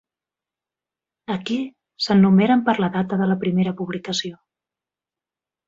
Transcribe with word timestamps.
Aquí 1.33 1.57
s'enumeren 2.07 2.65
per 2.71 2.77
la 2.85 2.91
data 2.97 3.21
de 3.23 3.29
la 3.35 3.39
primera 3.47 3.77
publicació. 3.85 4.43